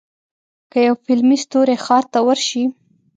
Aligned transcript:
که 0.71 0.77
یو 0.87 0.95
فلمي 1.05 1.37
ستوری 1.43 1.75
ښار 1.85 2.03
ته 2.13 2.19
ورشي. 2.27 2.63